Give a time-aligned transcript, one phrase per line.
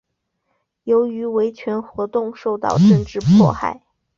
[0.85, 3.83] 由于维权活动受到政治迫害。